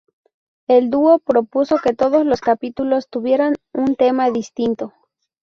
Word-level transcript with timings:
El 0.67 0.89
dúo 0.89 1.19
propuso 1.19 1.77
que 1.77 1.93
todos 1.93 2.25
los 2.25 2.41
capítulos 2.41 3.07
tuvieran 3.07 3.53
un 3.71 3.95
tema 3.95 4.31
distinto. 4.31 4.95